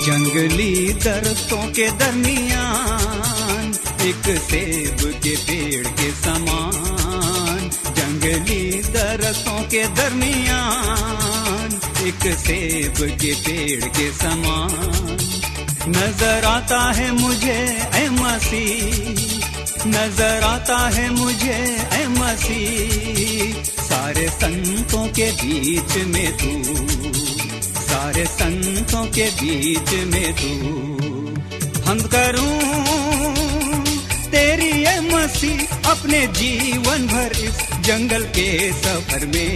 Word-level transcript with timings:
जंगली 0.00 0.92
दरख्तों 0.92 1.72
के 1.72 1.90
दरमियान, 1.90 3.74
एक 4.02 4.38
सेब 4.38 5.20
के 5.22 5.36
पेड़ 5.36 5.86
के 5.86 6.10
समान। 6.10 7.70
जंगली 7.70 8.82
दरख्तों 8.82 9.62
के 9.62 9.84
दरमियान, 9.88 11.80
एक 12.06 12.36
सेब 12.36 13.18
के 13.20 13.34
पेड़ 13.34 13.84
के 13.84 14.12
समान। 14.12 15.18
नज़र 15.88 16.44
आता 16.44 16.92
है 16.92 17.12
मुझे, 17.12 17.78
ऐ 17.94 18.08
मसीह। 18.08 19.20
नज़र 19.86 20.42
आता 20.42 20.78
है 20.88 21.10
मुझे, 21.10 21.86
ऐ 21.92 22.06
मसीह। 22.06 23.62
सारे 23.62 24.28
संतों 24.28 25.06
के 25.08 25.32
बीच 25.32 25.96
में 25.96 26.36
तू 26.36 26.80
सारे 27.90 28.24
संतों 28.26 29.04
के 29.06 29.26
बीच 29.40 29.92
में 30.12 30.32
तू। 30.34 30.52
हम 31.82 31.98
करूँ 32.14 32.58
तेरी 34.30 34.70
ये 34.82 34.98
मसीह 35.00 35.90
अपने 35.90 36.26
जीवन 36.36 37.06
भर 37.06 37.32
इस 37.44 37.58
जंगल 37.86 38.24
के 38.36 38.48
सफ़र 38.72 39.26
में। 39.26 39.50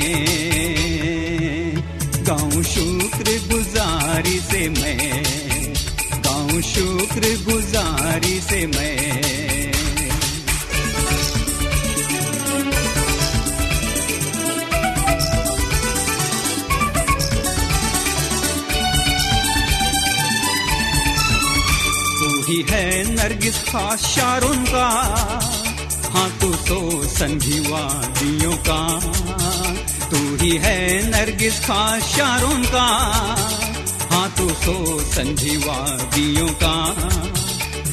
गाऊं 2.26 2.62
शुक्र 2.64 3.38
गुजारी 3.50 4.38
से 4.40 4.68
मैं, 4.70 5.22
गाऊं 6.24 6.60
शुक्र 6.72 7.34
गुजारी 7.44 8.40
से 8.40 8.66
मैं। 8.66 9.43
नरगिस 23.44 23.64
खास 23.64 24.00
शारों 24.00 24.56
का 24.64 24.88
हाँ 26.12 26.28
तू 26.40 26.48
तो 26.64 26.78
संधिवादियों 27.08 28.52
का। 28.68 28.80
तू 30.10 30.20
ही 30.40 30.52
है 30.56 30.78
नरगिस 31.10 31.58
खास 31.60 32.02
शारों 32.08 32.56
का 32.64 32.86
हाँ 34.12 34.28
तू 34.38 34.48
तो 34.64 34.76
संधिवादियों 35.10 36.48
का। 36.62 36.76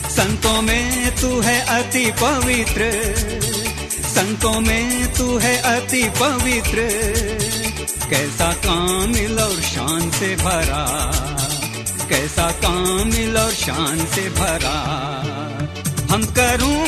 संतों 0.09 0.61
में 0.61 1.15
तू 1.21 1.41
है 1.41 1.59
अति 1.77 2.05
पवित्र, 2.21 2.89
संतों 4.07 4.59
में 4.61 5.13
तू 5.13 5.37
है 5.37 5.55
अति 5.75 6.03
पवित्र। 6.19 6.87
कैसा 8.09 8.51
कामिल 8.63 9.39
और 9.39 9.59
शान 9.63 10.09
से 10.11 10.35
भरा, 10.37 10.85
कैसा 12.09 12.49
कामिल 12.63 13.37
और 13.37 13.51
शान 13.55 14.05
से 14.15 14.29
भरा। 14.39 14.79
हम 16.11 16.23
करूँ 16.37 16.79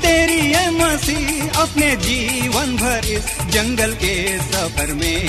तेरी 0.00 0.40
ये 0.52 0.70
मसी 0.70 1.48
अपने 1.56 1.96
जीवन 1.96 2.76
भर 2.76 3.06
इस 3.06 3.26
जंगल 3.52 3.92
के 3.94 4.16
सफ़र 4.38 4.92
में। 4.94 5.22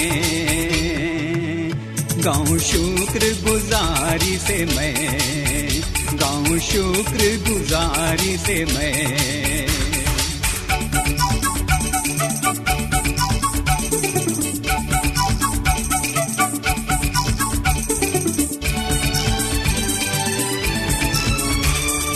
गाँव 2.25 2.57
शुक्र 2.59 3.31
गुजारी 3.47 4.37
से 4.37 4.65
मैं, 4.65 5.81
गाँव 6.19 6.59
शुक्र 6.59 7.31
गुजारी 7.49 8.37
से 8.37 8.65
मैं। 8.65 9.66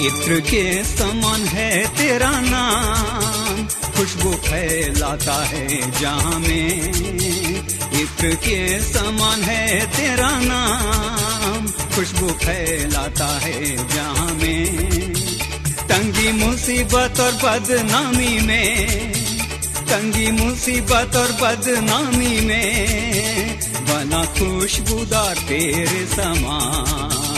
इत्र 0.01 0.39
के 0.39 0.83
समान 0.83 1.41
है 1.41 1.87
तेरा 1.87 2.31
नाम। 2.31 3.67
खुशबू 3.91 4.31
फैलाता 4.31 5.45
है 5.45 6.01
जहाँ 6.01 6.39
में। 6.39 6.93
इत्र 8.01 8.35
के 8.35 8.81
समान 8.81 9.41
है 9.41 9.85
तेरा 9.85 10.29
नाम। 10.31 11.67
खुशबू 11.67 12.27
फैलाता 12.27 13.39
है 13.39 13.89
जहाँ 13.95 14.33
में। 14.33 14.89
तंगी 15.87 16.31
मुसीबत 16.31 17.19
और 17.19 17.31
बदनामी 17.31 18.39
में। 18.39 19.11
तंगी 19.87 20.31
मुसीबत 20.31 21.15
और 21.15 21.31
बदनामी 21.31 22.41
में। 22.41 23.59
बना 23.73 24.25
खुशबूदार 24.25 25.35
तेरे 25.35 26.07
समान। 26.15 27.30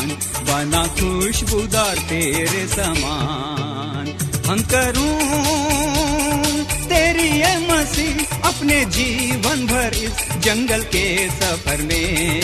बना 0.53 0.81
खुशबूदार 0.87 1.97
तेरे 2.09 2.65
समान। 2.67 4.09
हम 4.45 4.59
करूँ 4.73 5.15
तेरी 6.89 7.27
ये 7.39 7.53
मसीह 7.67 8.35
अपने 8.49 8.77
जीवन 8.97 9.65
भर 9.67 9.93
इस 9.93 10.21
जंगल 10.45 10.83
के 10.95 11.05
सफ़र 11.29 11.81
में। 11.81 12.41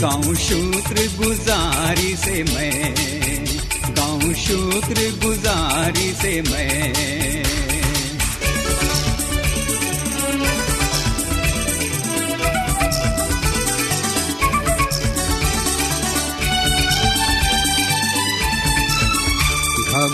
गाँव 0.00 0.34
शुक्र 0.46 1.06
गुजारी 1.18 2.12
से 2.16 2.42
मैं, 2.42 2.94
गाँव 3.94 4.32
शुक्र 4.42 4.98
गुजारी 5.24 6.12
से 6.12 6.40
मैं। 6.42 7.19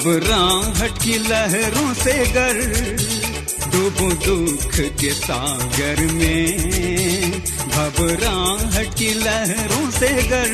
घबराहट 0.07 0.99
की 1.03 1.19
लहरों 1.19 1.95
से 1.95 2.13
गर, 2.27 2.59
डूबू 3.73 4.11
दुख 4.25 4.75
के 5.01 5.11
सागर 5.13 6.01
में। 6.13 7.43
घबराहट 7.71 8.95
की 8.95 9.09
लहरों 9.15 9.91
से 9.91 10.09
गर, 10.23 10.53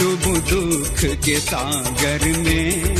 डूबू 0.00 0.34
दुख 0.50 0.98
के 1.24 1.38
सागर 1.40 2.26
में। 2.38 2.96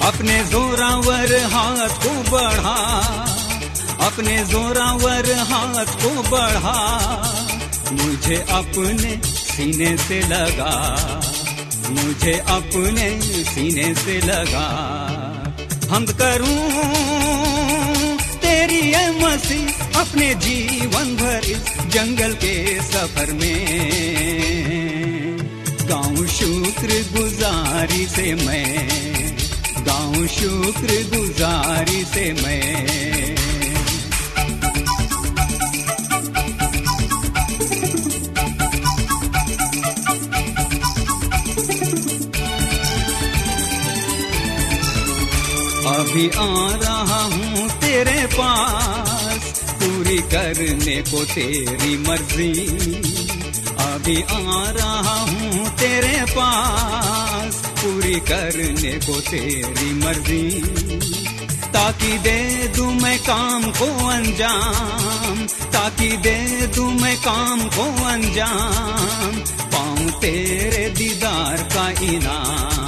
अपने 0.00 0.44
जोरावर 0.44 1.36
हाथ 1.44 1.98
को 2.06 2.14
बढ़ा, 2.30 2.78
अपने 4.06 4.44
जोरावर 4.44 5.32
हाथ 5.32 5.92
को 6.02 6.22
बढ़ा, 6.22 6.78
मुझे 7.92 8.44
अपने 8.50 9.20
सीने 9.26 9.96
से 9.96 10.20
लगा। 10.20 10.74
मुझे 11.90 12.32
अपने 12.48 13.08
सीने 13.44 13.94
से 13.94 14.18
लगा। 14.26 14.68
हम 15.90 16.04
करूँ 16.20 16.60
तेरी 18.42 18.80
ये 18.90 19.04
मसी 19.20 19.60
अपने 20.00 20.34
जीवन 20.44 21.16
भर 21.16 21.44
इस 21.46 21.64
जंगल 21.94 22.32
के 22.34 22.54
सफ़र 22.82 23.32
में। 23.32 23.60
गाँव 25.90 26.26
शुक्र 26.28 27.02
गुजारी 27.16 28.06
से 28.06 28.34
मैं 28.34 28.70
गाँव 29.86 30.26
शुक्र 30.26 31.02
गुजारी 31.16 32.04
से 32.04 32.32
मैं। 32.42 33.19
अभी 46.10 46.28
आ 46.28 46.70
रहा 46.70 47.22
हूँ 47.22 47.68
तेरे 47.68 48.26
पास। 48.26 49.62
पूरी 49.82 50.18
करने 50.18 51.02
को 51.02 51.24
तेरी 51.24 51.98
मर्ज़ी। 51.98 52.52
अभी 53.78 54.22
आ 54.22 54.70
रहा 54.70 55.20
हूँ 55.20 55.68
तेरे 55.68 56.24
पास। 56.30 57.54
पूरी 57.54 58.14
करने 58.14 58.92
को 59.06 59.20
तेरी 59.20 59.94
मर्ज़ी। 59.94 60.50
ताकि 61.54 62.18
दे 62.18 62.72
दू 62.76 62.90
मैं 62.90 63.18
काम 63.18 63.62
को 63.62 64.08
अंजाम। 64.08 65.46
ताकि 65.72 66.16
दे 66.16 66.66
दू 66.76 66.90
मैं 66.90 67.16
काम 67.16 67.60
को 67.60 68.04
अंजाम। 68.06 69.36
पाऊँ 69.68 70.10
तेरे 70.10 70.90
दीदार 70.90 71.56
का 71.56 71.90
इनाम। 72.04 72.79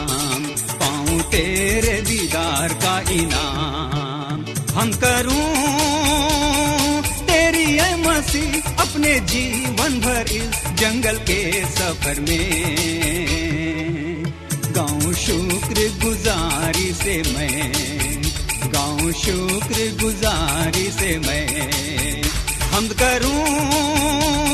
तेरे 1.32 2.00
दीदार 2.00 2.72
का 2.74 2.98
इनाम 3.10 4.44
हम 4.74 4.90
करूँ। 5.04 5.44
तेरी 7.26 7.64
है 7.64 7.90
मसी 8.02 8.44
अपने 8.78 9.12
जीवन 9.26 10.00
भर 10.00 10.30
इस 10.30 10.60
जंगल 10.80 11.16
के 11.30 11.40
सफ़र 11.66 12.20
में। 12.20 12.52
गाँव 14.76 15.12
शुक्र 15.14 15.88
गुजारी 16.04 16.92
से 16.92 17.16
मैं, 17.32 17.72
गाऊं 18.72 19.12
शुक्र 19.12 19.90
गुजारी 20.02 20.90
से 20.90 21.18
मैं। 21.18 22.22
हम 22.72 22.88
करूँ 23.02 24.51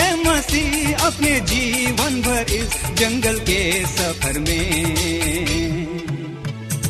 तेरी 0.00 0.08
है 0.08 0.24
मसी 0.24 0.92
अपने 0.92 1.40
जीवन 1.40 2.22
भर 2.22 2.52
इस 2.52 2.74
जंगल 2.98 3.38
के 3.40 3.86
सफ़र 3.86 4.38
में। 4.38 4.84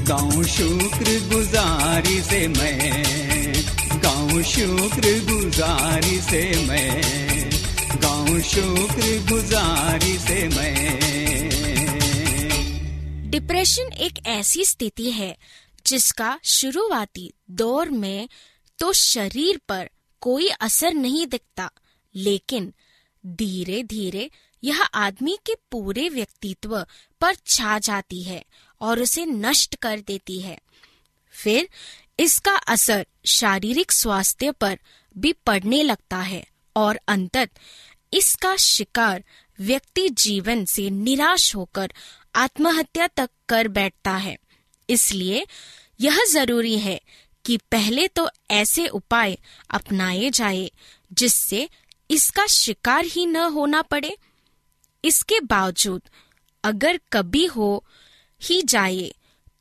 गाँव 0.08 0.42
शुक्र 0.42 1.34
गुजारी 1.34 2.20
से 2.20 2.48
मैं 2.48 3.02
गाऊं 4.02 4.42
शुक्र 4.42 5.32
गुजारी 5.32 6.20
से 6.20 6.66
मैं 6.66 7.02
गाऊं 8.02 8.40
शुक्र 8.40 9.26
गुजारी 9.30 10.18
से 10.18 10.48
मैं। 10.48 11.00
डिप्रेशन 13.30 13.82
एक 13.82 14.26
ऐसी 14.26 14.64
स्थिति 14.64 15.10
है 15.10 15.36
जिसका 15.86 16.38
शुरुआती 16.44 17.34
दौर 17.50 17.88
में 17.88 18.28
तो 18.78 18.92
शरीर 18.92 19.60
पर 19.68 19.90
कोई 20.20 20.48
असर 20.48 20.92
नहीं 20.94 21.26
दिखता, 21.26 21.70
लेकिन 22.14 22.72
धीरे 23.24 23.82
धीरे 23.82 24.30
यह 24.62 24.82
आदमी 24.82 25.38
के 25.46 25.54
पूरे 25.70 26.08
व्यक्तित्व 26.08 26.76
पर 27.20 27.34
छा 27.46 27.78
जाती 27.78 28.22
है 28.22 28.44
और 28.80 29.00
उसे 29.00 29.24
नष्ट 29.26 29.74
कर 29.74 30.00
देती 30.00 30.40
है। 30.40 30.58
फिर 31.34 31.68
इसका 32.20 32.52
असर 32.52 33.06
शारीरिक 33.26 33.92
स्वास्थ्य 33.92 34.50
पर 34.50 34.78
भी 35.18 35.32
पड़ने 35.46 35.82
लगता 35.82 36.16
है 36.16 36.44
और 36.76 37.00
अंतत 37.08 37.50
इसका 38.12 38.56
शिकार 38.56 39.24
व्यक्ति 39.60 40.08
जीवन 40.08 40.64
से 40.64 40.88
निराश 40.90 41.54
होकर 41.56 41.92
आत्महत्या 42.34 43.06
तक 43.06 43.30
कर 43.48 43.68
बैठता 43.68 44.16
है। 44.16 44.36
इसलिए 44.88 45.46
यह 46.00 46.24
ज़रूरी 46.30 46.78
है 46.78 47.00
कि 47.44 47.56
पहले 47.70 48.06
तो 48.08 48.28
ऐसे 48.50 48.86
उपाय 48.88 49.36
अपनाए 49.70 50.30
जाए 50.30 50.70
जिससे 51.12 51.68
इसका 52.10 52.46
शिकार 52.46 53.04
ही 53.04 53.26
न 53.26 53.36
होना 53.36 53.82
पड़े। 53.82 54.16
इसके 55.04 55.40
बावजूद, 55.40 56.02
अगर 56.64 57.00
कभी 57.12 57.44
हो 57.46 57.84
ही 58.40 58.62
जाए 58.62 59.10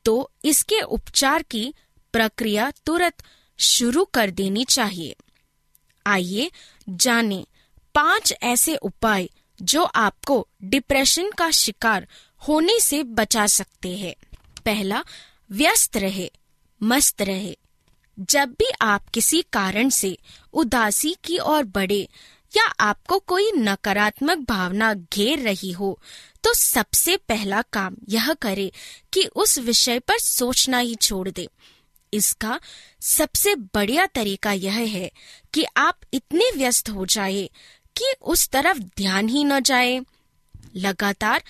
तो 0.04 0.30
इसके 0.44 0.80
उपचार 0.80 1.42
की 1.42 1.72
प्रक्रिया 2.14 2.70
तुरंत 2.86 3.22
शुरू 3.58 4.04
कर 4.04 4.30
देनी 4.30 4.64
चाहिए। 4.64 5.16
आइए 6.06 6.50
जाने 6.88 7.44
पाँच 7.94 8.32
ऐसे 8.42 8.76
उपाय 8.76 9.28
जो 9.62 9.82
आपको 9.84 10.46
डिप्रेशन 10.62 11.30
का 11.30 11.50
शिकार 11.50 12.06
होने 12.42 12.78
से 12.80 13.02
बचा 13.04 13.46
सकते 13.46 13.96
हैं। 13.96 14.14
पहला, 14.64 15.02
व्यस्त 15.50 15.96
रहे, 15.96 16.30
मस्त 16.80 17.22
रहे। 17.22 17.56
जब 18.18 18.50
भी 18.50 18.70
आप 18.80 19.08
किसी 19.08 19.42
कारण 19.52 19.88
से 19.90 20.16
उदासी 20.52 21.14
की 21.24 21.38
ओर 21.38 21.64
बढ़े 21.64 22.08
या 22.56 22.64
आपको 22.64 23.18
कोई 23.18 23.52
नकारात्मक 23.52 24.38
भावना 24.38 24.94
घेर 24.94 25.38
रही 25.38 25.72
हो? 25.72 26.00
तो 26.44 26.54
सबसे 26.54 27.16
पहला 27.16 27.62
काम 27.62 27.96
यह 28.08 28.32
करे 28.32 28.72
कि 29.12 29.24
उस 29.36 29.58
विषय 29.58 29.98
पर 29.98 30.18
सोचना 30.18 30.78
ही 30.78 30.94
छोड़ 30.94 31.28
दे। 31.28 31.48
इसका 32.14 32.60
सबसे 33.00 33.54
बढ़िया 33.54 34.06
तरीका 34.06 34.52
यह 34.52 34.72
है 34.72 35.10
कि 35.54 35.64
आप 35.76 36.00
इतने 36.14 36.50
व्यस्त 36.56 36.90
हो 36.90 37.06
जाए 37.06 37.50
कि 37.96 38.12
उस 38.22 38.48
तरफ़ 38.48 38.78
ध्यान 38.78 39.28
ही 39.28 39.44
न 39.44 39.60
जाए। 39.60 40.00
लगातार 40.76 41.42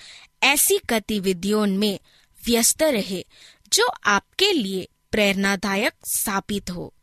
ऐसी 0.43 0.79
गतिविधियों 0.89 1.65
में 1.65 1.99
व्यस्त 2.45 2.83
रहे 2.83 3.25
जो 3.73 3.87
आपके 4.03 4.51
लिए 4.51 4.87
प्रेरणादायक 5.11 5.93
साबित 6.05 6.69
हो। 6.69 6.93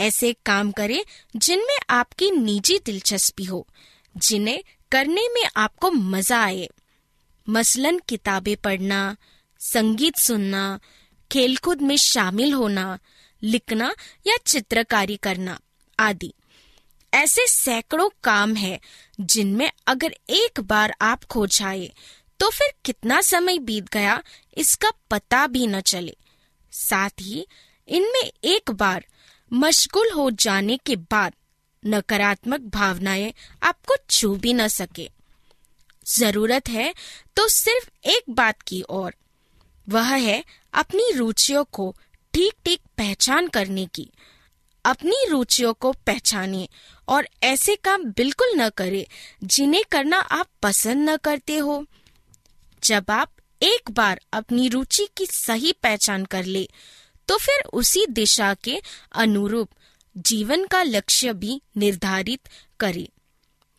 ऐसे 0.00 0.32
काम 0.46 0.70
करें 0.72 1.02
जिनमें 1.36 1.76
आपकी 1.90 2.30
निजी 2.30 2.78
दिलचस्पी 2.86 3.44
हो, 3.44 3.66
जिन्हें 4.16 4.62
करने 4.92 5.28
में 5.28 5.42
आपको 5.56 5.90
मज़ा 5.90 6.40
आए। 6.40 6.68
मसलन 7.46 8.00
किताबें 8.08 8.56
पढ़ना, 8.56 9.16
संगीत 9.60 10.16
सुनना, 10.16 10.78
खेलकूद 11.30 11.82
में 11.82 11.96
शामिल 11.96 12.52
होना, 12.52 12.98
लिखना 13.42 13.94
या 14.26 14.36
चित्रकारी 14.46 15.16
करना 15.16 15.58
आदि। 15.98 16.32
ऐसे 17.12 17.46
सैकड़ों 17.46 18.08
काम 18.24 18.54
है 18.54 18.78
जिनमें 19.20 19.70
अगर 19.86 20.14
एक 20.30 20.60
बार 20.60 20.94
आप 21.02 21.24
खो 21.24 21.46
जाए 21.48 21.90
तो 22.40 22.48
फिर 22.50 22.72
कितना 22.84 23.20
समय 23.20 23.58
बीत 23.58 23.88
गया 23.92 24.22
इसका 24.56 24.90
पता 25.10 25.46
भी 25.46 25.66
न 25.66 25.80
चले। 25.82 26.16
साथ 26.72 27.20
ही 27.20 27.46
इनमें 27.88 28.30
एक 28.44 28.70
बार 28.70 29.04
मशगूल 29.52 30.10
हो 30.10 30.30
जाने 30.30 30.76
के 30.76 30.96
बाद 30.96 31.34
नकारात्मक 31.82 32.60
भावनाएँ 32.60 33.32
आपको 33.62 33.96
छू 34.10 34.34
भी 34.36 34.52
न 34.52 34.68
सके। 34.68 35.08
ज़रूरत 36.06 36.68
है 36.68 36.92
तो 37.36 37.48
सिर्फ़ 37.48 37.88
एक 38.08 38.30
बात 38.30 38.62
की 38.62 38.80
और 38.80 39.14
वह 39.86 40.14
है 40.14 40.44
अपनी 40.74 41.10
रुचियों 41.12 41.64
को 41.64 41.94
ठीक 42.34 42.52
ठीक 42.64 42.80
पहचान 42.98 43.48
करने 43.48 43.86
की। 43.86 44.10
अपनी 44.84 45.24
रुचियों 45.30 45.72
को 45.74 45.92
पहचाने 46.06 46.68
और 47.08 47.28
ऐसे 47.42 47.76
काम 47.76 48.04
बिल्कुल 48.12 48.54
न 48.56 48.68
करें 48.68 49.04
जिन्हें 49.44 49.82
करना 49.92 50.18
आप 50.18 50.46
पसंद 50.62 51.10
न 51.10 51.16
करते 51.16 51.56
हो। 51.56 51.84
जब 52.82 53.10
आप 53.10 53.32
एक 53.62 53.90
बार 53.90 54.20
अपनी 54.32 54.68
रुचि 54.68 55.08
की 55.16 55.26
सही 55.26 55.72
पहचान 55.72 56.24
कर 56.24 56.44
ले 56.44 56.68
तो 57.30 57.36
फिर 57.36 57.64
उसी 57.72 58.06
दिशा 58.06 58.54
के 58.54 58.82
अनुरूप 59.12 59.68
जीवन 60.16 60.66
का 60.66 60.82
लक्ष्य 60.82 61.32
भी 61.32 61.62
निर्धारित 61.76 62.40
करे। 62.80 63.08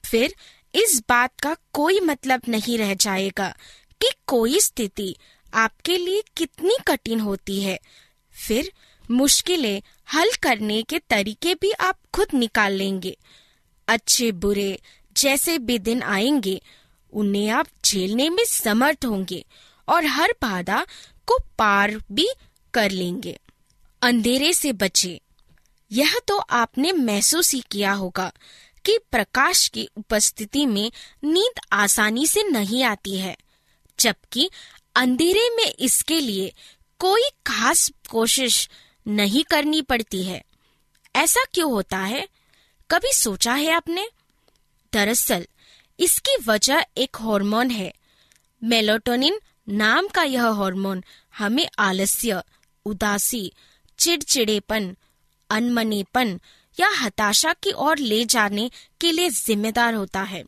फिर 0.05 0.35
इस 0.75 1.03
बात 1.09 1.39
का 1.39 1.55
कोई 1.73 1.99
मतलब 1.99 2.41
नहीं 2.47 2.77
रह 2.77 2.93
जाएगा 2.93 3.55
कि 4.01 4.11
कोई 4.27 4.59
स्थिति 4.59 5.15
आपके 5.53 5.97
लिए 5.97 6.23
कितनी 6.37 6.77
कठिन 6.87 7.19
होती 7.19 7.61
है। 7.61 7.79
फिर 8.47 8.71
मुश्किलें 9.11 9.81
हल 10.13 10.29
करने 10.43 10.83
के 10.83 10.99
तरीके 10.99 11.55
भी 11.55 11.71
आप 11.71 11.97
खुद 12.13 12.27
निकाल 12.33 12.73
लेंगे। 12.73 13.17
अच्छे 13.87 14.31
बुरे 14.31 14.79
जैसे 15.17 15.57
भी 15.57 15.79
दिन 15.79 16.03
आएँगे, 16.03 16.61
उन्हें 17.13 17.49
आप 17.49 17.67
झेलने 17.85 18.29
में 18.29 18.45
समर्थ 18.45 19.05
होंगे 19.05 19.45
और 19.89 20.05
हर 20.05 20.31
बाधा 20.41 20.85
को 21.25 21.37
पार 21.59 21.97
भी 22.11 22.29
कर 22.73 22.91
लेंगे। 22.91 23.39
अंधेरे 24.01 24.53
से 24.53 24.73
बचे। 24.73 25.21
यह 25.91 26.19
तो 26.27 26.37
आपने 26.37 26.91
महसूस 26.91 27.53
ही 27.53 27.63
किया 27.71 27.91
होगा 27.91 28.31
कि 28.85 28.97
प्रकाश 29.11 29.67
की 29.67 29.89
उपस्थिति 29.97 30.65
में 30.65 30.91
नींद 31.23 31.59
आसानी 31.73 32.27
से 32.27 32.43
नहीं 32.43 32.83
आती 32.83 33.17
है, 33.17 33.37
जबकि 33.99 34.49
अंधेरे 34.95 35.49
में 35.49 35.73
इसके 35.79 36.19
लिए 36.19 36.53
कोई 36.99 37.21
खास 37.47 37.91
कोशिश 38.09 38.69
नहीं 39.07 39.43
करनी 39.43 39.81
पड़ती 39.81 40.23
है। 40.23 40.45
ऐसा 41.15 41.43
क्यों 41.53 41.71
होता 41.71 41.97
है? 41.97 42.27
कभी 42.91 43.13
सोचा 43.13 43.53
है 43.53 43.71
आपने? 43.71 44.09
दरअसल, 44.93 45.47
इसकी 45.99 46.37
वजह 46.47 46.81
एक 46.97 47.17
हार्मोन 47.21 47.69
है। 47.69 47.93
मेलोटोनिन 48.63 49.39
नाम 49.69 50.07
का 50.07 50.23
यह 50.23 50.45
हार्मोन 50.45 51.03
हमें 51.37 51.67
आलस्य, 51.79 52.43
उदासी 52.85 53.53
चिड़चिड़ेपन, 54.01 54.97
अनमनेपन 55.49 56.39
या 56.79 56.89
हताशा 56.89 57.53
की 57.53 57.71
ओर 57.71 57.97
ले 57.97 58.25
जाने 58.25 58.71
के 59.01 59.11
लिए 59.11 59.29
जिम्मेदार 59.29 59.93
होता 59.93 60.21
है। 60.21 60.43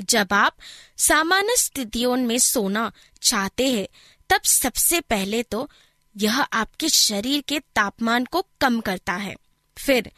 जब 0.00 0.28
आप 0.32 0.56
सामान्य 0.96 1.56
स्थितियों 1.56 2.16
में 2.16 2.38
सोना 2.38 2.92
चाहते 3.22 3.72
हैं, 3.72 3.88
तब 4.30 4.42
सबसे 4.42 5.00
पहले 5.00 5.42
तो 5.42 5.70
यह 6.16 6.40
आपके 6.40 6.88
शरीर 6.88 7.40
के 7.40 7.58
तापमान 7.58 8.24
को 8.24 8.46
कम 8.60 8.80
करता 8.80 9.12
है। 9.12 9.36
फिर 9.78 10.12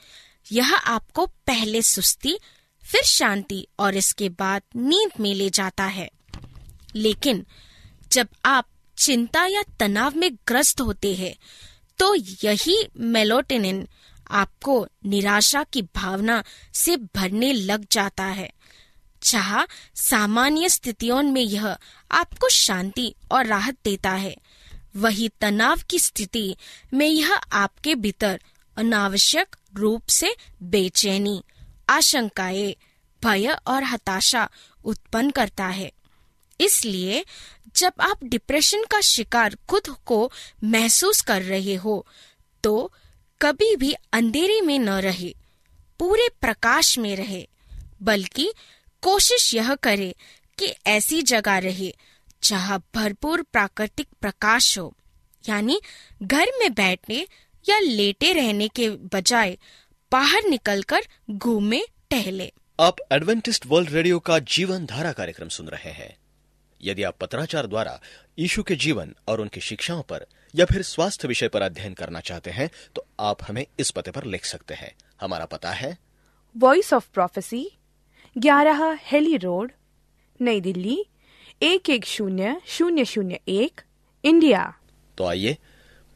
यह 0.52 0.74
आपको 0.74 1.26
पहले 1.26 1.82
सुस्ती, 1.82 2.38
फिर 2.82 3.02
शांति 3.02 3.66
और 3.78 3.96
इसके 3.96 4.28
बाद 4.28 4.62
नींद 4.76 5.10
में 5.20 5.34
ले 5.34 5.50
जाता 5.50 5.84
है। 5.84 6.10
लेकिन 6.96 7.46
जब 8.12 8.28
आप 8.44 8.66
चिंता 8.98 9.46
या 9.46 9.62
तनाव 9.62 10.16
में 10.16 10.34
ग्रस्त 10.34 10.80
होते 10.80 11.14
हैं 11.14 11.34
तो 12.00 12.14
यही 12.14 12.88
मेलोटेनिन 12.96 13.88
आपको 14.30 14.86
निराशा 15.06 15.64
की 15.64 15.82
भावना 15.82 16.44
से 16.74 16.96
भरने 16.96 17.52
लग 17.52 17.86
जाता 17.92 18.24
है। 18.24 18.52
जहाँ 19.22 19.66
सामान्य 19.94 20.68
स्थितियों 20.68 21.22
में 21.22 21.42
यह 21.42 21.76
आपको 22.12 22.48
शांति 22.48 23.14
और 23.32 23.46
राहत 23.46 23.76
देता 23.84 24.10
है। 24.10 24.36
वही 24.96 25.28
तनाव 25.28 25.80
की 25.90 25.98
स्थिति 25.98 26.56
में 26.94 27.06
यह 27.06 27.34
आपके 27.34 27.94
भीतर 27.94 28.40
अनावश्यक 28.76 29.56
रूप 29.74 30.08
से 30.08 30.36
बेचैनी, 30.62 31.42
आशंकाएँ, 31.88 32.76
भय 33.24 33.56
और 33.66 33.84
हताशा 33.84 34.48
उत्पन्न 34.84 35.30
करता 35.30 35.66
है। 35.66 35.92
इसलिए 36.60 37.24
जब 37.76 37.92
आप 38.00 38.24
डिप्रेशन 38.24 38.84
का 38.90 39.00
शिकार 39.00 39.56
खुद 39.68 39.88
को 40.06 40.30
महसूस 40.64 41.20
कर 41.20 41.42
रहे 41.42 41.74
हो 41.74 42.04
तो 42.64 42.92
कभी 43.40 43.74
भी 43.76 43.92
अंधेरे 44.12 44.60
में 44.60 44.78
न 44.78 44.98
रहे, 45.00 45.34
पूरे 46.00 46.28
प्रकाश 46.40 46.96
में 46.98 47.14
रहे, 47.16 47.46
बल्कि 48.02 48.52
कोशिश 49.02 49.54
यह 49.54 49.74
करे 49.74 50.14
कि 50.58 50.66
ऐसी 50.86 51.20
जगह 51.22 51.58
रहे 51.58 51.92
जहाँ 52.42 52.82
भरपूर 52.94 53.42
प्राकृतिक 53.42 54.08
प्रकाश 54.20 54.78
हो, 54.78 54.92
यानी 55.44 55.80
घर 56.22 56.50
में 56.60 56.72
बैठने 56.74 57.26
या 57.64 57.78
लेटे 57.78 58.32
रहने 58.32 58.68
के 58.68 58.88
बजाय 58.90 59.56
बाहर 60.12 60.48
निकलकर 60.48 61.00
घूमे, 61.30 61.82
टहले। 62.10 62.52
आप 62.78 62.96
एडवेंटिस्ट 63.12 63.66
वर्ल्ड 63.66 63.90
रेडियो 63.90 64.18
का 64.18 64.38
जीवन 64.38 64.86
धारा 64.86 65.12
कार्यक्रम 65.12 65.48
सुन 65.48 65.66
रहे 65.68 65.90
हैं। 65.92 66.16
यदि 66.82 67.02
आप 67.02 67.16
पत्राचार 67.20 67.66
द्वारा 67.66 68.00
यीशु 68.38 68.62
के 68.62 68.76
जीवन 68.76 69.14
और 69.28 69.40
उनकी 69.40 69.60
शिक्षाओं 69.60 70.02
पर 70.02 70.26
या 70.54 70.64
फिर 70.64 70.82
स्वास्थ्य 70.82 71.28
विषय 71.28 71.48
पर 71.48 71.62
अध्ययन 71.62 71.94
करना 71.94 72.20
चाहते 72.20 72.50
हैं 72.50 72.70
तो 72.96 73.06
आप 73.20 73.42
हमें 73.42 73.66
इस 73.78 73.90
पते 73.90 74.10
पर 74.10 74.24
लिख 74.24 74.44
सकते 74.44 74.74
हैं। 74.74 74.94
हमारा 75.20 75.44
पता 75.44 75.72
है। 75.72 75.96
वॉइस 76.56 76.92
ऑफ़ 76.92 77.08
प्रोफेसी 77.14 77.70
ग्यारह 78.38 78.98
हेली 79.02 79.36
रोड 79.36 79.72
नई 80.40 80.60
दिल्ली 80.60 80.98
एक 81.62 81.90
एक 81.90 82.04
शून्य 82.04 82.60
शून्य 82.66 83.04
शून्य 83.04 83.40
एक 83.48 83.80
इंडिया। 84.24 84.62
तो 85.18 85.24
आइए 85.24 85.56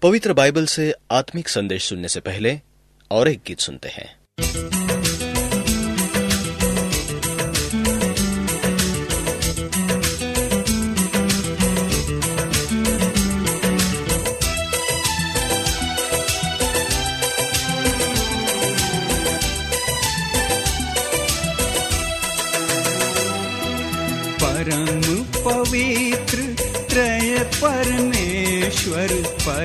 पवित्र 0.03 0.33
बाइबल 0.33 0.67
से 0.67 0.93
आत्मिक 1.11 1.49
संदेश 1.49 1.85
सुनने 1.85 2.09
से 2.09 2.21
पहले 2.21 2.61
और 3.11 3.29
एक 3.29 3.43
गीत 3.47 3.61
सुनते 3.61 3.89
हैं। 3.89 4.09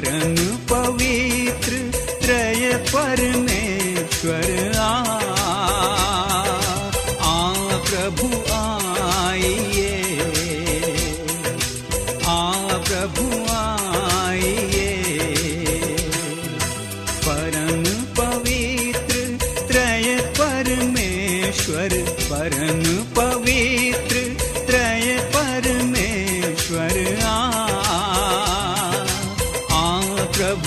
परम 0.10 0.49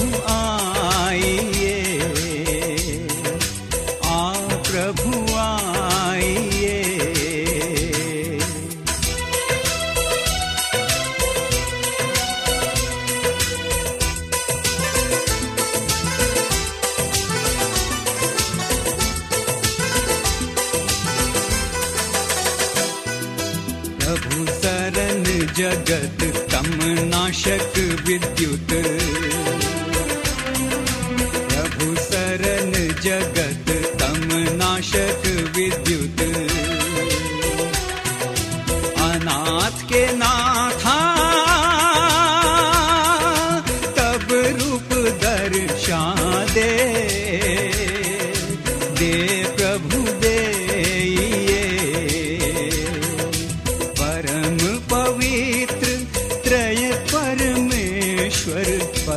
आई। 0.00 1.51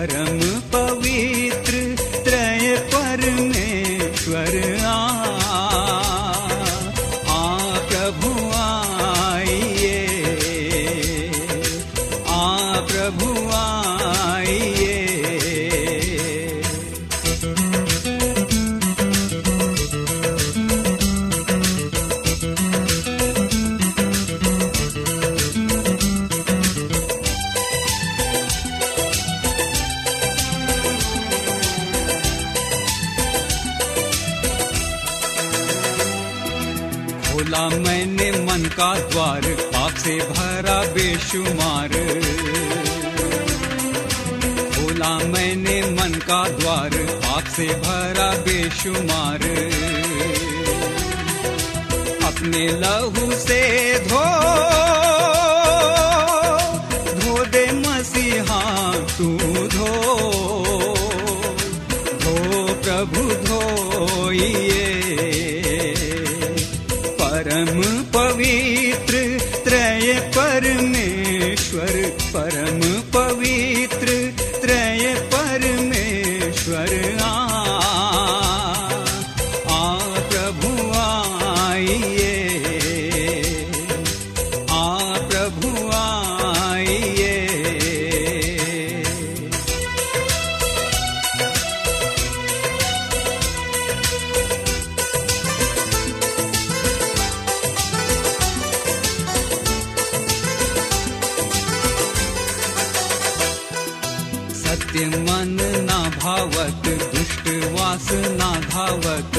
परम 0.06 0.45
बेशुमार 48.86 49.44
अपने 52.28 52.66
लहू 52.82 53.32
से 53.46 53.62
धो 54.10 54.24
सत्य 104.96 105.08
मन 105.28 105.58
ना 105.88 105.98
भावत, 106.20 106.86
दुष्ट 107.14 107.48
वासना 107.72 108.52
धावत 108.66 109.36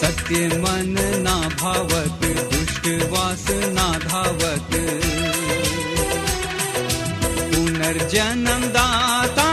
सत्य 0.00 0.40
मन 0.64 0.92
ना 1.24 1.36
भावत, 1.62 2.26
दुष्ट 2.52 2.88
वासना 3.12 3.88
धावत 4.04 4.76
पुनर्जन्म 7.54 8.68
दाता 8.76 9.48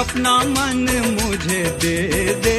अपना 0.00 0.36
मन 0.56 0.86
मुझे 1.16 1.62
दे 1.82 1.98
दे। 2.44 2.55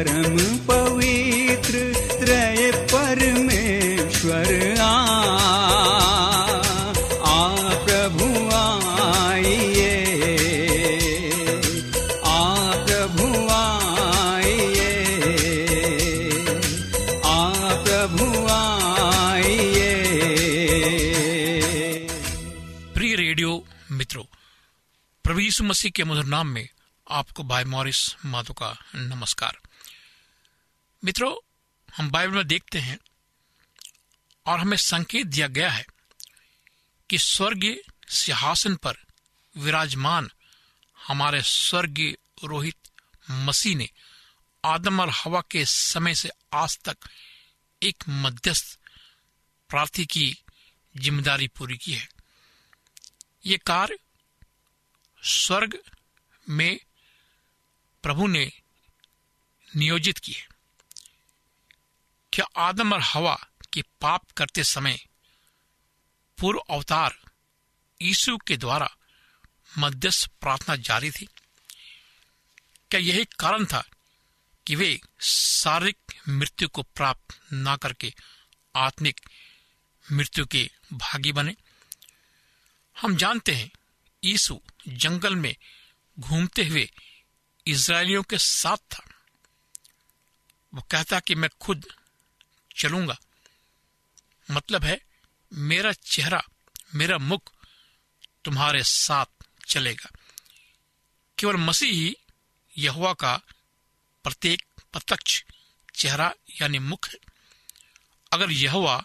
परम 0.00 0.36
पवित्र 0.58 1.92
त्रय 2.20 2.72
परमेश्वर 2.72 4.80
आ 4.80 4.82
आ 7.28 7.30
प्रभु 7.84 8.28
आइए, 8.56 9.92
आ 12.24 12.36
प्रभु 12.86 13.48
आइए, 13.52 14.92
आ 17.24 17.52
प्रभु 17.84 18.48
आइए। 18.48 19.92
प्रिय 22.94 23.16
रेडियो 23.16 23.64
मित्रों 23.90 24.24
यीशु 25.40 25.64
मसीह 25.64 25.90
के 25.90 26.04
मधुर 26.04 26.24
नाम 26.24 26.46
में 26.46 26.68
आपको 27.10 27.44
भाई 27.44 27.64
मॉरिस 27.64 28.16
माधो 28.26 28.52
का 28.52 28.78
नमस्कार। 28.96 29.58
मित्रों, 31.04 31.34
हम 31.96 32.10
बाइबल 32.10 32.34
में 32.34 32.46
देखते 32.46 32.78
हैं 32.78 32.98
और 34.46 34.58
हमें 34.58 34.76
संकेत 34.76 35.26
दिया 35.26 35.46
गया 35.46 35.70
है 35.70 35.86
कि 37.10 37.18
स्वर्गीय 37.18 37.82
सिंहासन 38.08 38.76
पर 38.76 38.96
विराजमान 39.56 40.30
हमारे 41.06 41.42
स्वर्गीय 41.42 42.16
रोहित 42.44 42.90
मसीह 43.30 43.76
ने 43.76 43.88
आदम 44.64 45.00
और 45.00 45.10
हवा 45.10 45.40
के 45.50 45.64
समय 45.64 46.14
से 46.14 46.30
आज 46.52 46.78
तक 46.84 46.96
एक 47.82 48.04
मध्यस्थ 48.08 48.78
प्रार्थी 49.70 50.06
की 50.06 50.36
ज़िम्मेदारी 50.96 51.48
पूरी 51.48 51.76
की 51.76 51.92
है। 51.92 52.08
ये 53.46 53.56
कार्य 53.56 53.98
स्वर्ग 55.22 55.78
में 56.48 56.80
प्रभु 58.02 58.26
ने 58.26 58.52
नियोजित 59.76 60.18
की 60.18 60.32
है 60.32 60.49
क्या 62.32 62.46
आदम 62.56 62.92
और 62.92 63.00
हवा 63.00 63.48
के 63.72 63.82
पाप 63.82 64.30
करते 64.30 64.64
समय 64.64 65.06
पूर्व 66.38 66.58
अवतार 66.58 67.20
यीशु 68.02 68.38
के 68.38 68.56
द्वारा 68.56 68.96
मध्यस्थ 69.78 70.26
प्रार्थना 70.40 70.76
जारी 70.76 71.10
थी? 71.10 71.28
क्या 72.90 73.00
यही 73.00 73.24
कारण 73.24 73.64
था 73.64 73.84
कि 74.66 74.74
वे 74.74 75.00
शारीरिक 75.20 75.98
मृत्यु 76.28 76.68
को 76.68 76.82
प्राप्त 76.82 77.40
ना 77.52 77.76
करके 77.76 78.14
आत्मिक 78.76 79.20
मृत्यु 80.12 80.46
के 80.46 80.70
भागी 80.92 81.32
बने? 81.32 81.56
हम 83.00 83.16
जानते 83.16 83.54
हैं 83.54 83.70
यीशु 84.24 84.60
जंगल 84.88 85.36
में 85.36 85.56
घूमते 86.18 86.66
हुए 86.66 86.90
इसराइलियों 87.66 88.22
के 88.22 88.38
साथ 88.38 88.76
था। 88.76 89.04
वो 90.74 90.82
कहता 90.90 91.20
कि 91.20 91.34
मैं 91.34 91.50
खुद 91.60 91.86
चलूँगा। 92.80 93.18
मतलब 94.50 94.84
है, 94.84 95.00
मेरा 95.52 95.92
चेहरा, 95.92 96.42
मेरा 96.94 97.18
मुख 97.18 97.52
तुम्हारे 98.44 98.82
साथ 98.82 99.26
चलेगा। 99.68 100.10
केवल 101.38 101.56
मसीह 101.56 101.92
ही 101.92 102.16
यहोवा 102.78 103.12
का 103.12 103.36
प्रत्येक 104.24 104.62
प्रत्यक्ष 104.92 105.42
चेहरा 105.94 106.34
यानी 106.60 106.78
मुख 106.78 107.08
है। 107.08 107.18
अगर 108.32 108.50
यहोवा 108.50 109.04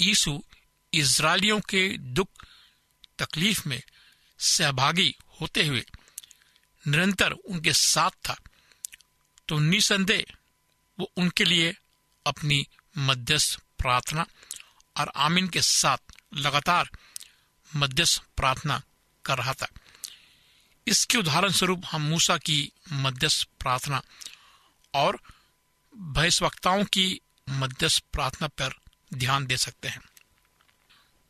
यीशु 0.00 0.42
इज़राइलियों 0.92 1.60
के 1.60 1.96
दुख, 1.98 2.28
तकलीफ़ 3.18 3.68
में 3.68 3.82
सहभागी 4.38 5.14
होते 5.40 5.66
हुए 5.66 5.84
निरंतर 6.88 7.32
उनके 7.32 7.72
साथ 7.72 8.10
था 8.10 8.36
तो 9.48 9.58
निसंदेह 9.58 10.24
वो 10.98 11.12
उनके 11.16 11.44
लिए 11.44 11.74
अपनी 12.26 12.66
मध्यस्थ 12.98 13.58
प्रार्थना 13.78 14.26
और 14.96 15.12
आमीन 15.16 15.48
के 15.48 15.62
साथ 15.62 15.98
लगातार 16.34 16.90
मध्यस्थ 17.76 18.22
प्रार्थना 18.36 18.82
कर 19.24 19.38
रहा 19.38 19.52
था। 19.52 19.68
इसके 20.86 21.18
उदाहरण 21.18 21.52
स्वरूप 21.52 21.82
हम 21.90 22.02
मूसा 22.02 22.36
की 22.36 22.72
मध्यस्थ 22.92 23.48
प्रार्थना 23.60 24.02
और 24.94 25.20
भयस्वक्ताओं 25.96 26.84
की 26.84 27.20
मध्यस्थ 27.48 28.04
प्रार्थना 28.12 28.48
पर 28.48 28.74
ध्यान 29.14 29.46
दे 29.46 29.56
सकते 29.56 29.88
हैं। 29.88 30.00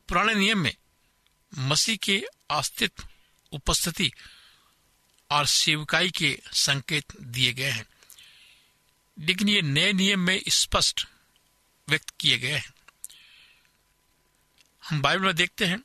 पुराने 0.09 0.35
नियम 0.35 0.59
में 0.59 0.75
मसीह 1.57 1.95
के 1.95 2.25
अस्तित्व 2.49 3.07
उपस्थिति 3.51 4.11
और 5.31 5.45
सेवकाई 5.45 6.09
के 6.09 6.39
संकेत 6.53 7.21
दिए 7.21 7.53
गए 7.53 7.71
हैं। 7.71 7.85
लेकिन 9.21 9.49
ये 9.49 9.61
नए 9.61 9.93
नियम 9.93 10.19
में 10.19 10.41
स्पष्ट 10.47 11.07
व्यक्त 11.89 12.09
किए 12.19 12.37
गए 12.37 12.51
हैं। 12.51 12.73
हम 14.89 15.01
बाइबल 15.01 15.25
में 15.25 15.35
देखते 15.35 15.65
हैं 15.65 15.79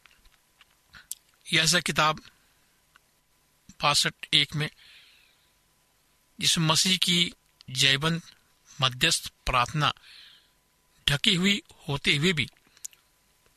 ऐसा 1.54 1.80
किताब 1.80 2.20
बासठ 3.82 4.14
एक 4.32 4.54
में, 4.54 4.70
जिस 6.40 6.58
मसीह 6.58 6.96
की 6.96 7.32
जयबंद 7.70 8.22
मध्यस्थ 8.80 9.28
प्रार्थना 9.46 9.92
ढकी 11.08 11.34
हुई, 11.34 11.62
होते 11.88 12.16
हुए 12.16 12.32
भी 12.32 12.48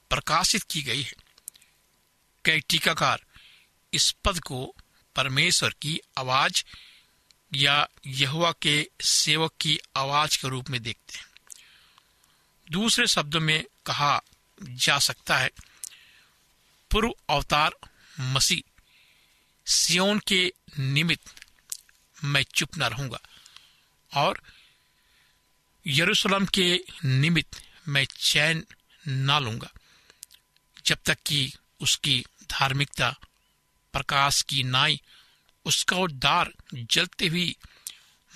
प्रकाशित 0.09 0.63
की 0.63 0.81
गई 0.81 1.01
है। 1.01 1.13
कई 2.45 2.59
टीकाकार 2.59 3.25
इस 3.93 4.11
पद 4.11 4.39
को 4.39 4.75
परमेश्वर 5.15 5.73
की 5.81 5.99
आवाज़ 6.17 6.63
या 7.51 7.87
यहुआ 8.07 8.51
के 8.61 8.87
सेवक 9.01 9.51
की 9.61 9.77
आवाज़ 9.97 10.37
के 10.37 10.49
रूप 10.49 10.69
में 10.69 10.81
देखते 10.81 11.17
हैं। 11.17 11.25
दूसरे 12.71 13.07
शब्दों 13.07 13.39
में 13.39 13.63
कहा 13.85 14.21
जा 14.61 14.97
सकता 14.99 15.37
है, 15.37 15.49
पूर्व 16.91 17.13
अवतार 17.29 17.75
मसीह, 18.19 18.61
सियोन 19.67 20.19
के 20.19 20.51
निमित्त 20.79 21.33
मैं 22.23 22.43
चुप 22.55 22.77
न 22.77 22.83
रहूँगा 22.83 23.19
और 24.11 24.41
यरूशलेम 25.85 26.45
के 26.45 26.79
निमित्त 27.05 27.61
मैं 27.87 28.05
चैन 28.05 28.63
न 29.07 29.39
लूँगा, 29.39 29.71
जब 30.85 30.97
तक 31.05 31.17
कि 31.25 31.51
उसकी 31.81 32.23
धार्मिकता 32.49 33.09
प्रकाश 33.93 34.41
की 34.41 34.63
नाई 34.63 35.01
उसका 35.65 35.95
उद्धार 35.95 36.53
जलते 36.73 37.27
हुई 37.27 37.55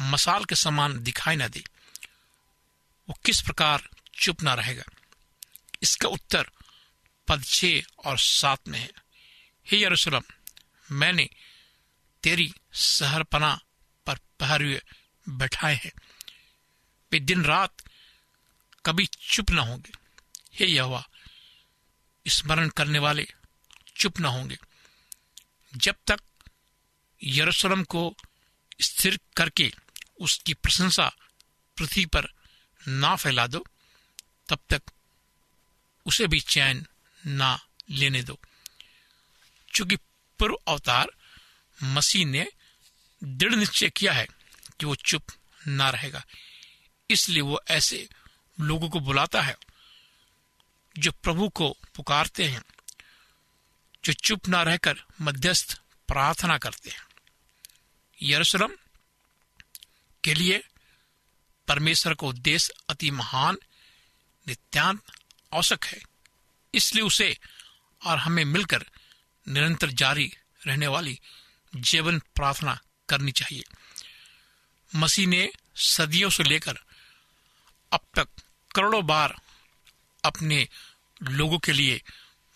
मसाल 0.02 0.46
के 0.46 0.56
समान 0.56 1.04
दिखाई 1.04 1.36
न 1.36 1.48
दे। 1.48 1.64
वो 3.10 3.20
किस 3.26 3.42
प्रकार 3.42 3.90
चुप 4.16 4.44
न 4.44 4.50
रहेगा? 4.50 4.84
इसका 5.84 6.10
उत्तर 6.10 6.52
पद 7.28 7.44
छ 7.46 7.66
और 8.06 8.18
सात 8.18 8.68
में 8.68 8.80
है। 8.80 8.92
हे 9.72 9.84
यरूशलेम, 9.84 10.22
मैंने 10.92 11.30
तेरी 12.24 12.54
सहरपना 12.74 13.62
पर 14.06 14.16
पहरुए 14.16 14.82
बैठाए 15.30 15.76
हैं। 15.76 15.92
वे 17.12 17.20
दिन 17.20 17.44
रात 17.44 17.76
कभी 18.86 19.06
चुप 19.06 19.52
न 19.52 19.58
होंगे। 19.58 19.92
हे 20.54 20.66
यहोवा, 20.66 21.10
स्मरण 22.28 22.70
करने 22.70 23.00
वाले 23.00 23.28
चुप 23.98 24.20
न 24.20 24.26
होंगे। 24.26 24.58
जब 25.76 25.96
तक 26.08 26.20
यरूशलेम 27.24 27.84
को 27.86 28.16
स्थिर 28.82 29.20
करके 29.38 29.72
उसकी 30.20 30.54
प्रशंसा 30.54 31.12
पृथ्वी 31.78 32.06
पर 32.06 32.28
ना 32.82 33.16
फैला 33.16 33.46
दो, 33.48 33.66
तब 34.50 34.60
तक 34.70 34.82
उसे 36.06 36.28
भी 36.28 36.40
चैन 36.40 36.86
ना 37.24 37.58
लेने 37.92 38.24
दो। 38.24 38.40
चूँकि 39.74 39.96
पूर्व 40.40 40.58
अवतार 40.68 41.12
मसीह 41.80 42.26
ने 42.26 42.48
दृढ़ 43.22 43.56
निश्चय 43.56 43.90
किया 43.90 44.14
है 44.14 44.28
कि 44.80 44.86
वो 44.86 44.96
चुप 44.96 45.32
ना 45.68 45.90
रहेगा, 45.90 46.24
इसलिए 47.10 47.42
वो 47.42 47.60
ऐसे 47.68 48.08
लोगों 48.58 48.90
को 48.90 49.00
बुलाता 49.00 49.42
है 49.42 49.56
जो 50.96 51.12
प्रभु 51.14 51.50
को 51.50 51.70
पुकारते 51.96 52.46
हैं, 52.46 52.62
जो 54.04 54.14
चुप 54.16 54.48
ना 54.48 54.62
रहकर 54.64 55.04
मध्यस्थ 55.22 55.80
प्रार्थना 56.10 56.58
करते 56.58 56.90
हैं। 56.90 57.02
यरूशलेम 58.24 58.78
के 60.24 60.34
लिए 60.34 60.64
परमेश्वर 61.68 62.14
का 62.14 62.28
उद्देश्य 62.28 62.74
अति 62.90 63.12
महान 63.12 63.58
नित्यान 64.48 65.00
आवश्यक 65.54 65.86
है। 65.86 66.02
इसलिए 66.74 67.04
उसे 67.04 67.38
और 68.06 68.18
हमें 68.18 68.46
मिलकर 68.46 68.86
निरंतर 69.48 69.92
जारी 69.92 70.38
रहने 70.68 70.88
वाली 70.88 71.20
जीवन 71.76 72.20
प्रार्थना 72.20 72.80
करनी 73.10 73.32
चाहिए। 73.32 73.64
मसीह 74.96 75.28
ने 75.28 75.52
सदियों 75.76 76.30
से 76.30 76.44
लेकर 76.44 76.78
अब 77.92 78.00
तक 78.16 78.28
करोड़ों 78.76 79.06
बार 79.06 79.42
अपने 80.26 80.68
लोगों 81.24 81.60
के 81.60 81.72
लिए 81.72 82.02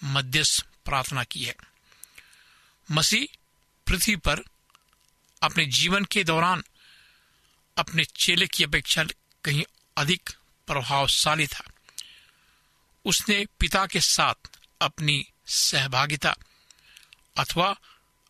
मध्यस्थ 0.04 0.66
प्रार्थना 0.86 1.24
की 1.24 1.44
है। 1.44 1.56
मसीह 2.92 3.38
पृथ्वी 3.88 4.16
पर 4.16 4.44
अपने 5.44 5.66
जीवन 5.66 6.06
के 6.06 6.24
दौरान 6.24 6.64
अपने 7.78 8.06
चेले 8.06 8.48
की 8.48 8.64
अपेक्षा 8.64 9.06
कहीं 9.44 9.64
अधिक 9.98 10.30
प्रभावशाली 10.68 11.48
था। 11.48 11.72
उसने 13.06 13.46
पिता 13.60 13.86
के 13.86 14.02
साथ 14.02 14.34
अपनी 14.82 15.28
सहभागिता 15.48 16.36
अथवा 17.38 17.80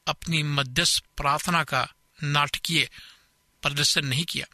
अपनी 0.07 0.43
मध्यस्थ 0.43 1.03
प्रार्थना 1.17 1.63
का 1.63 1.93
नाटकीय 2.23 2.89
प्रदर्शन 3.61 4.05
नहीं 4.05 4.25
किया। 4.25 4.45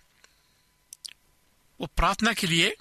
वो 1.81 1.87
प्रार्थना 1.87 2.33
के 2.33 2.47
लिए 2.47 2.75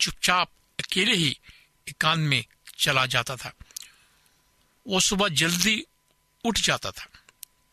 चुपचाप 0.00 0.50
अकेले 0.78 1.14
ही 1.14 1.40
एकांत 1.88 2.20
में 2.20 2.44
चला 2.78 3.06
जाता 3.06 3.36
था। 3.36 3.52
वो 4.86 5.00
सुबह 5.00 5.28
जल्दी 5.28 5.84
उठ 6.44 6.58
जाता 6.58 6.90
था। 6.90 7.06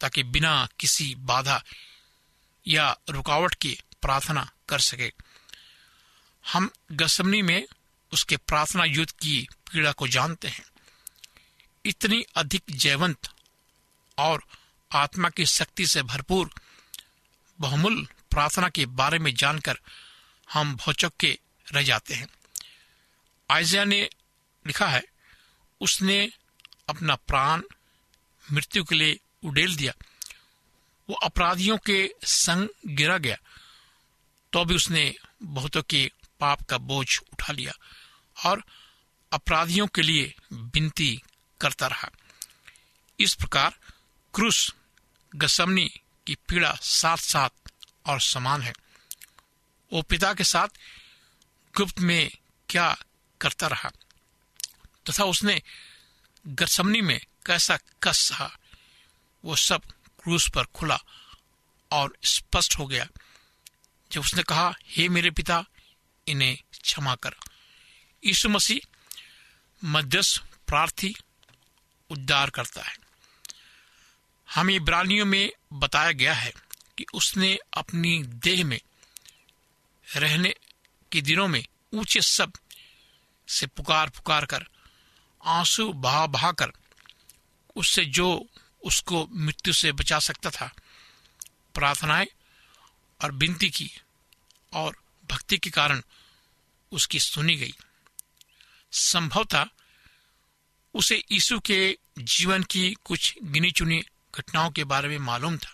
ताकि 0.02 0.24
बिना 0.24 0.68
किसी 0.80 1.16
बाधा 1.16 1.64
या 2.68 2.98
रुकावट 3.10 3.56
के 3.56 3.78
प्रार्थना 4.02 4.52
कर 4.70 4.80
सके। 4.80 5.14
हम 6.54 6.70
गसमनी 6.92 7.42
में 7.42 7.66
उसके 8.14 8.38
प्रार्थना 8.38 8.84
युद्ध 8.84 9.12
की 9.12 9.48
पीड़ा 9.74 9.92
को 9.92 10.08
जानते 10.08 10.48
हैं। 10.48 10.66
इतनी 11.86 12.26
अधिक 12.36 12.64
जयवंत 12.72 13.30
और 14.18 14.44
आत्मा 14.92 15.30
की 15.30 15.46
शक्ति 15.46 15.88
से 15.88 16.04
भरपूर 16.04 16.50
बहुमूल्य 17.60 18.08
प्रार्थना 18.32 18.70
के 18.70 18.86
बारे 18.86 19.20
में 19.20 19.36
जानकर 19.36 19.80
हम 20.54 20.76
भौचक 20.76 21.14
के 21.20 21.40
रह 21.72 21.84
जाते 21.84 22.14
हैं। 22.14 22.28
आयजिया 23.52 23.84
ने 23.84 24.10
लिखा 24.68 24.88
है, 24.88 25.04
उसने 25.82 26.32
अपना 26.90 27.16
प्राण 27.16 27.62
मृत्यु 28.52 28.84
के 28.84 28.96
लिए 28.96 29.20
उडेल 29.46 29.76
दिया। 29.76 29.94
वो 31.10 31.16
अपराधियों 31.16 31.78
के 31.78 32.14
संग 32.24 32.68
गिरा 32.86 33.18
गया। 33.18 33.38
तो 34.54 34.66
भी 34.66 34.76
उसने 34.76 35.16
बहुतों 35.44 35.82
के 35.82 36.12
पाप 36.40 36.62
का 36.62 36.78
बोझ 36.78 37.20
उठा 37.20 37.54
लिया 37.54 37.74
और 38.50 38.64
अपराधियों 39.32 39.88
के 39.88 40.02
लिए 40.02 40.36
विनती 40.54 41.22
करता 41.62 41.88
रहा। 41.88 42.10
इस 43.20 43.34
प्रकार 43.34 43.78
क्रूस, 44.34 44.74
गसमनी 45.36 45.92
की 46.28 46.36
पीड़ा 46.36 46.78
साथ 46.82 47.18
साथ 47.18 47.50
और 48.06 48.22
समान 48.22 48.62
है। 48.62 48.74
वो 49.94 50.02
पिता 50.02 50.34
के 50.34 50.44
साथ 50.44 50.68
गुप्त 51.78 52.00
में 52.00 52.32
क्या 52.70 52.98
करता 53.42 53.68
रहा? 53.68 53.90
तथा 55.10 55.18
तो 55.18 55.28
उसने 55.28 55.62
गसमनी 56.48 57.02
में 57.02 57.26
कैसा 57.46 57.80
कस 58.04 58.18
सहा? 58.18 58.58
वो 59.46 59.56
सब 59.56 59.82
क्रूस 59.92 60.50
पर 60.56 60.64
खुला 60.64 61.00
और 61.92 62.18
स्पष्ट 62.24 62.78
हो 62.80 62.88
गया। 62.88 63.08
जब 64.12 64.22
उसने 64.22 64.44
कहा, 64.44 64.76
हे 64.84 65.10
मेरे 65.10 65.32
पिता, 65.32 65.66
इन्हें 66.28 66.58
क्षमा 66.82 67.16
कर। 67.16 67.36
यीशु 68.26 68.50
मसीह 68.50 68.88
मध्यस्थ 69.84 70.44
प्रार्थी 70.68 71.16
उद्धार 72.10 72.50
करता 72.50 72.84
है। 72.84 72.96
हमें 74.54 74.76
इब्रानियों 74.76 75.26
में 75.26 75.52
बताया 75.74 76.12
गया 76.12 76.34
है 76.34 76.54
कि 76.98 77.06
उसने 77.14 77.60
अपनी 77.74 78.24
देह 78.24 78.66
में 78.66 78.82
रहने 80.16 80.56
के 81.12 81.22
दिनों 81.22 81.48
में 81.48 81.66
ऊँचे 81.94 82.22
सबसे 82.22 83.68
पुकार 83.68 84.10
पुकार 84.10 84.46
कर, 84.46 84.66
आँसू 85.46 85.94
बहा 85.94 86.28
बहा 86.28 86.52
कर, 86.52 86.72
उससे 87.76 88.06
जो 88.06 88.46
उसको 88.86 89.28
मृत्यु 89.34 89.74
से 89.74 89.91
बचा 89.91 90.19
सकता 90.19 90.50
था। 90.50 90.71
प्रार्थनाएँ 91.74 92.28
और 93.24 93.32
विनती 93.32 93.69
की 93.69 93.91
और 94.74 94.95
भक्ति 95.32 95.58
के 95.58 95.69
कारण 95.69 96.02
उसकी 96.91 97.19
सुनी 97.19 97.56
गई। 97.56 97.74
संभवतः 98.91 99.65
उसे 100.93 101.24
यीशु 101.32 101.60
के 101.60 101.98
जीवन 102.19 102.63
की 102.63 102.95
कुछ 103.06 103.36
गिनी 103.43 103.71
चुनी 103.71 104.04
घटनाओं 104.36 104.71
के 104.71 104.84
बारे 104.84 105.10
में 105.10 105.17
मालूम 105.17 105.58
था। 105.58 105.74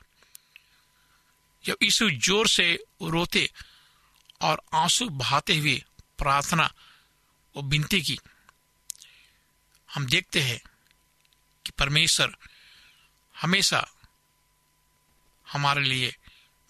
जब 1.65 1.77
यीशु 1.83 2.09
ज़ोर 2.09 2.47
से 2.47 2.83
रोते 3.01 3.49
और 4.41 4.61
आँसू 4.73 5.09
बहाते 5.09 5.57
हुए 5.57 5.83
प्रार्थना 6.17 6.73
और 7.55 7.63
विनती 7.63 8.01
की, 8.01 8.19
हम 9.95 10.05
देखते 10.05 10.41
हैं 10.41 10.61
कि 11.65 11.71
परमेश्वर 11.71 12.35
हमेशा 13.41 13.87
हमारे 15.51 15.81
लिए 15.81 16.15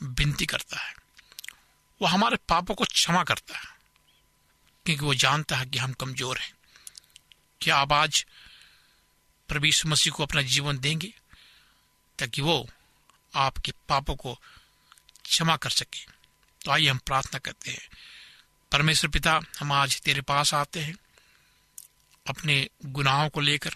विनती 0.04 0.46
करता 0.46 0.80
है। 0.80 0.94
वो 2.02 2.08
हमारे 2.08 2.38
पापों 2.50 2.76
को 2.76 2.84
क्षमा 2.84 3.24
करता 3.24 3.58
है, 3.58 3.68
क्योंकि 4.86 5.06
वो 5.06 5.14
जानता 5.14 5.56
है 5.56 5.66
कि 5.66 5.78
हम 5.78 5.94
कमज़ोर 5.94 6.38
हैं। 6.38 6.54
क्या 7.62 7.78
आप 7.78 7.94
आज 7.94 8.26
प्रभु 9.48 9.90
मसीह 9.90 10.14
को 10.14 10.24
अपना 10.24 10.42
जीवन 10.42 10.78
देंगे, 10.78 11.14
ताकि 12.20 12.42
वो 12.42 12.70
आपके 13.36 13.72
पापों 13.90 14.16
को 14.16 14.34
क्षमा 15.26 15.56
कर 15.58 15.70
सके? 15.70 16.06
तो 16.66 16.72
आइए 16.72 16.88
हम 16.88 16.98
प्रार्थना 16.98 17.40
करते 17.40 17.72
हैं। 17.72 17.90
परमेश्वर 18.72 19.10
पिता, 19.10 19.40
हम 19.60 19.72
आज 19.72 20.02
तेरे 20.02 20.22
पास 20.22 20.54
आते 20.54 20.80
हैं, 20.80 20.96
अपने 22.28 22.68
गुनाहों 22.86 23.30
को 23.30 23.40
लेकर 23.40 23.76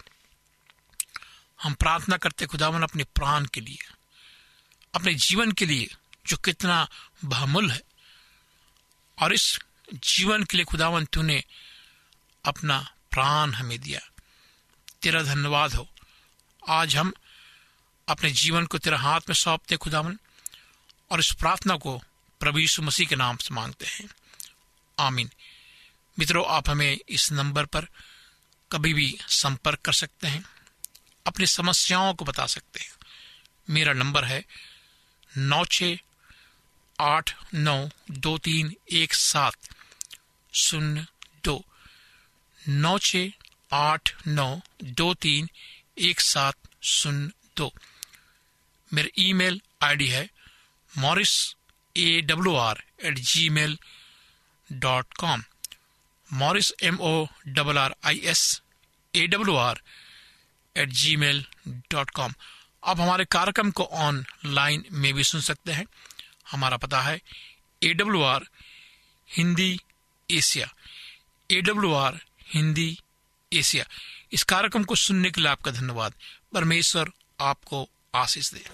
हम 1.62 1.74
प्रार्थना 1.74 2.16
करते 2.16 2.46
खुदावन, 2.46 2.82
अपने 2.82 3.04
प्राण 3.04 3.44
के 3.44 3.60
लिए, 3.60 3.78
अपने 4.94 5.14
जीवन 5.14 5.52
के 5.52 5.66
लिए, 5.66 5.94
जो 6.26 6.36
कितना 6.36 6.88
बहुमूल 7.24 7.70
है। 7.70 7.82
और 9.22 9.32
इस 9.32 9.58
जीवन 9.94 10.44
के 10.44 10.56
लिए 10.56 10.64
खुदावन, 10.64 11.04
तूने 11.04 11.44
अपना 12.44 12.94
प्राण 13.10 13.52
हमें 13.52 13.78
दिया। 13.78 14.00
तेरा 15.02 15.22
धन्यवाद 15.22 15.74
हो। 15.74 15.88
आज 16.68 16.96
हम 16.96 17.12
अपने 18.08 18.30
जीवन 18.30 18.66
को 18.66 18.78
तेरा 18.78 18.98
हाथ 18.98 19.20
में 19.20 19.34
सौंपते 19.34 19.76
खुदावन, 19.76 20.18
और 21.10 21.20
इस 21.20 21.32
प्रार्थना 21.32 21.76
को 21.76 22.02
प्रभु 22.40 22.58
यीशु 22.58 22.82
मसीह 22.82 23.06
के 23.06 23.16
नाम 23.16 23.36
से 23.36 23.54
मांगते 23.54 23.86
हैं। 23.86 24.08
आमीन। 24.98 25.30
मित्रों, 26.18 26.46
आप 26.46 26.70
हमें 26.70 26.98
इस 27.08 27.32
नंबर 27.32 27.64
पर 27.64 27.86
कभी 28.72 28.94
भी 28.94 29.18
संपर्क 29.28 29.78
कर 29.78 29.92
सकते 29.92 30.26
हैं। 30.26 30.55
अपनी 31.26 31.46
समस्याओं 31.46 32.12
को 32.14 32.24
बता 32.24 32.46
सकते 32.46 32.80
हैं। 32.80 32.94
मेरा 33.68 33.92
नंबर 33.92 34.24
है 34.24 34.44
नौ 35.32 35.64
छ 35.66 35.96
आठ 36.98 37.34
नौ 37.54 37.78
दो 38.10 38.36
तीन 38.38 38.74
एक 39.00 39.14
सात 39.14 39.68
शून्य 40.54 41.06
दो। 41.44 41.62
नौ 42.60 42.96
छ 42.98 43.26
आठ 43.72 44.14
नौ 44.28 44.48
दो 44.84 45.12
तीन 45.16 45.48
एक 46.08 46.20
सात 46.20 46.56
शून्य 46.84 47.30
दो। 47.56 47.72
मेरा 48.90 49.22
ईमेल 49.22 49.60
आईडी 49.82 50.06
है 50.08 50.28
Morris 50.92 51.34
A 51.96 52.20
W 52.24 52.54
R 52.56 52.82
at 53.04 53.18
Gmail 53.50 53.78
dot 54.70 55.14
com. 55.18 55.42
Morris 56.30 56.72
M 56.82 56.98
O 57.00 57.26
double 57.48 57.78
R 57.78 57.94
I 58.04 58.20
S 58.32 58.42
A 59.14 59.26
W 59.26 59.56
R 59.56 59.80
at 60.76 60.88
Gmail 61.16 61.44
dot 61.68 62.10
com 62.10 62.34
आप 62.84 63.00
हमारे 63.00 63.24
कार्यक्रम 63.24 63.70
को 63.70 63.84
ऑनलाइन 63.84 64.84
में 64.92 65.14
भी 65.14 65.24
सुन 65.24 65.40
सकते 65.40 65.72
हैं। 65.72 65.86
हमारा 66.50 66.76
पता 66.76 67.00
है 67.00 67.20
A 67.82 67.94
W 67.94 68.22
R 68.22 68.46
Hindi 69.30 69.80
Asia. 70.30 70.74
A 71.50 71.60
W 71.60 71.92
R 71.94 72.20
Hindi 72.54 72.98
Asia. 73.52 73.84
इस 74.32 74.42
कार्यक्रम 74.42 74.84
को 74.84 74.94
सुनने 74.94 75.30
के 75.30 75.40
लिए 75.40 75.50
आपका 75.50 75.70
धन्यवाद। 75.70 76.14
परमेश्वर 76.54 77.10
आपको 77.40 77.88
आशीष 78.14 78.52
दे। 78.52 78.64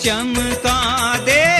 चमका 0.00 0.78
दे। 1.18 1.59